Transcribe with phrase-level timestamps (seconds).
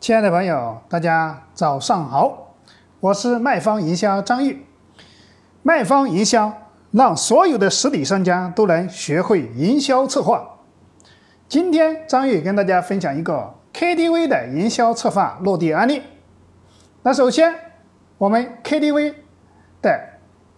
[0.00, 2.54] 亲爱的朋友，大家早上好，
[3.00, 4.64] 我是卖方营销张玉。
[5.62, 6.50] 卖方营销
[6.90, 10.56] 让所有的实体商家都能学会营销策划。
[11.50, 16.02] 今天张玉跟大家分享一个 KTV 的营销策划落地案例。
[17.02, 17.54] 那首先，
[18.16, 19.16] 我们 KTV
[19.82, 20.00] 的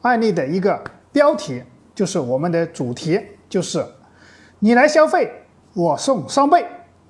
[0.02, 1.64] 案例的一个标题
[1.96, 3.84] 就是我们的主题，就是
[4.61, 5.43] 你来消费，
[5.74, 6.64] 我送双倍，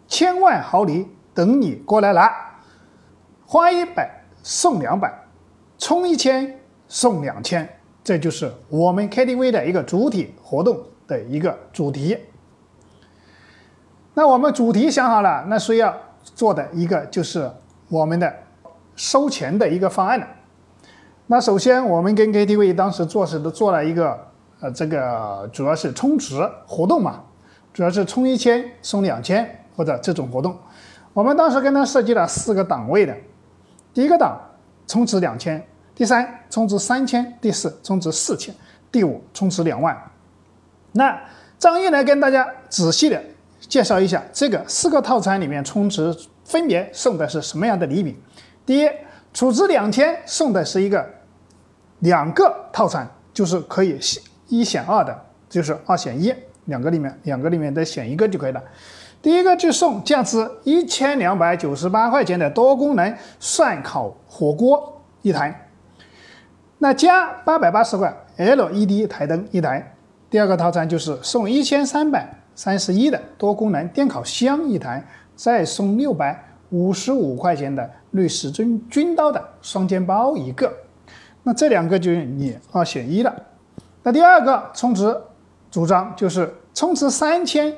[0.08, 1.08] 千万豪礼。
[1.34, 2.30] 等你过来拿，
[3.46, 5.12] 花一百送两百，
[5.78, 7.68] 充一千送两千，
[8.04, 12.18] 这就是我们 KTV 的一个主体活动的一个主题。
[14.14, 17.50] 那我们主题想好了，那需要做的一个就是
[17.88, 18.30] 我们的
[18.94, 20.26] 收钱的一个方案了。
[21.28, 24.18] 那首先我们跟 KTV 当时做是都做了一个，
[24.60, 26.34] 呃，这个主要是充值
[26.66, 27.22] 活动嘛，
[27.72, 30.54] 主要是充一千送两千或者这种活动。
[31.12, 33.14] 我们当时跟他设计了四个档位的，
[33.92, 34.40] 第一个档
[34.86, 35.62] 充值两千，
[35.94, 38.54] 第三充值三千，第四充值四千，
[38.90, 39.96] 第五充值两万。
[40.92, 41.20] 那
[41.58, 43.22] 张毅来跟大家仔细的
[43.60, 46.14] 介绍一下这个四个套餐里面充值
[46.44, 48.16] 分别送的是什么样的礼品。
[48.64, 48.88] 第一，
[49.32, 51.08] 储值两千送的是一个
[52.00, 53.98] 两个套餐，就是可以
[54.48, 58.62] 一选二的，就是二选一，两个里面两个里面再选一个就可以了。
[59.22, 65.68] 第一个就送价值一千两百九十八块钱的多功能涮烤火锅一台，
[66.78, 69.94] 那加八百八十块 LED 台灯一台。
[70.28, 80.72] 第二个套餐就是送一千三百三十一的多功能电烤箱一台，再送六百五十五块钱的瑞士军军刀的双肩包一个。
[81.44, 83.32] 那这两个就是你二选一了。
[84.02, 85.16] 那第二个充值
[85.70, 87.72] 主张就是充值三千。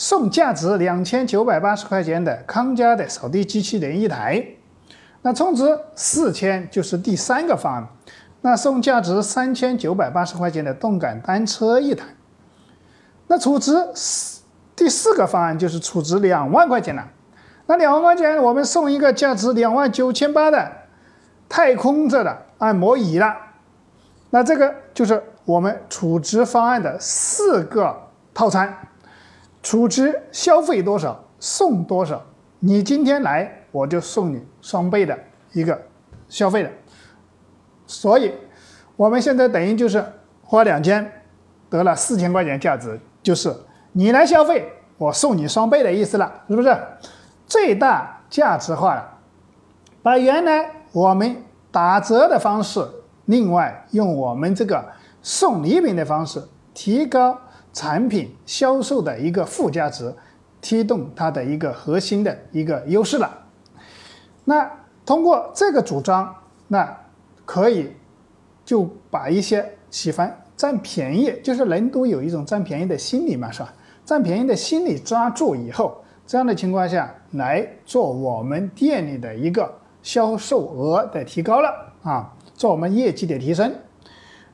[0.00, 4.42] 送价值两千九百八十块钱的康佳的扫地机器人一台，
[5.20, 7.86] 那充值四千就是第三个方案，
[8.40, 12.06] 那送价值三千九百八十块钱的动感单车一台，
[13.26, 14.40] 那储值四
[14.74, 17.06] 第四个方案就是储值两万块钱了，
[17.66, 20.72] 那两万块钱我们送一个价值两万九千八的
[21.46, 23.36] 太空着的按摩椅了，
[24.30, 27.94] 那这个就是我们储值方案的四个
[28.32, 28.74] 套餐。
[29.62, 32.22] 储值消费多少送多少，
[32.60, 35.18] 你今天来我就送你双倍的
[35.52, 35.80] 一个
[36.28, 36.70] 消费的，
[37.86, 38.32] 所以
[38.96, 40.04] 我们现在等于就是
[40.42, 41.24] 花两千
[41.68, 43.54] 得了四千块钱价值，就是
[43.92, 46.76] 你来消费我送你双倍的意思了，是不是？
[47.46, 49.18] 最大价值化了，
[50.02, 52.86] 把原来我们打折的方式，
[53.26, 54.84] 另外用我们这个
[55.20, 56.42] 送礼品的方式
[56.72, 57.38] 提高。
[57.72, 60.14] 产品销售的一个附加值，
[60.60, 63.46] 推动它的一个核心的一个优势了。
[64.44, 64.70] 那
[65.06, 66.34] 通过这个主张，
[66.68, 66.96] 那
[67.44, 67.92] 可以
[68.64, 73.72] 就把一些喜欢占便宜，就是人都有一种占便宜的心理嘛，是吧？
[74.04, 79.72] 占便宜的心理抓住以后，这样的情况下来做我们店里的一个
[80.02, 83.72] 销售额的提高了啊，做我们业绩的提升。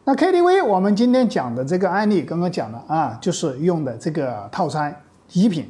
[0.08, 5.02] 那 KTV 我们今天讲的这个案例，刚刚讲了啊，就是用的这个套餐
[5.32, 5.68] 礼品，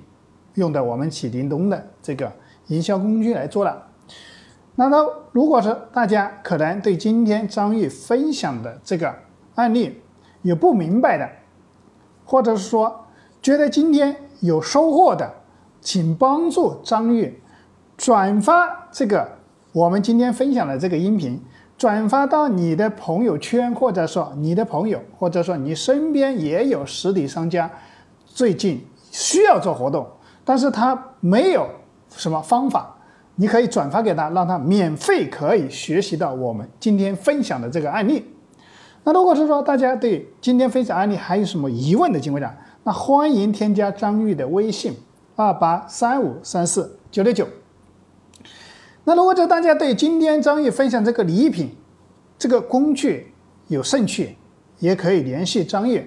[0.57, 2.31] 用的我们启叮咚的这个
[2.67, 3.87] 营销工具来做了。
[4.75, 9.11] 那么，如果是大家可能对今天张玉分享的这个
[9.55, 10.03] 案例
[10.43, 11.27] 有不明白的，
[12.27, 13.07] 或者是说
[13.41, 15.33] 觉得今天有收获的，
[15.81, 17.41] 请帮助张玉
[17.97, 19.39] 转发这个
[19.73, 21.41] 我们今天分享的这个音频。
[21.79, 27.71] 转发到你的朋友圈，或者说你的朋友，或者说你身边也有实体商家，
[28.25, 30.07] 最近需要做活动，
[30.43, 31.69] 但是他没有
[32.09, 32.97] 什么方法，
[33.35, 38.25] 你可以转发给他，让他免费可以学习到我们今天分享的这个案例。
[39.05, 44.95] 那如果是说大家对今天分享案例还有什么疑问的情况下，那欢迎添加张玉的微信
[45.35, 47.47] 二八三五三四九六九。
[49.09, 51.71] 那如果就大家对今天张玉分享这个礼品，
[52.37, 53.33] 这个工具
[53.69, 54.37] 有兴趣，
[54.81, 56.05] 也可以联系张玉，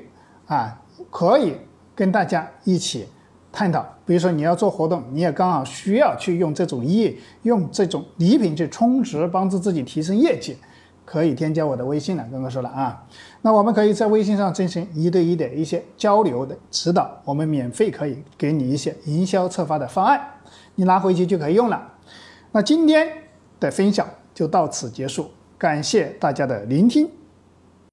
[0.47, 1.55] 啊，可以
[1.95, 3.07] 跟大家一起
[3.53, 3.85] 探讨。
[4.05, 10.57] 比如说你要做活动，你也刚好需要去用这种业，用这种礼品去充值，帮助自己提升业绩，
[11.05, 12.27] 可以添加我的微信了。
[12.29, 13.01] 刚刚说了啊，
[13.43, 20.19] 那我们可以在微信上进行一对一的一些交流的指导，我们免费可以给你一些营销策划的方案，
[20.75, 21.93] 你拿回去就可以用了。
[22.51, 23.07] 那今天
[23.59, 27.09] 的分享就到此结束，感谢大家的聆听。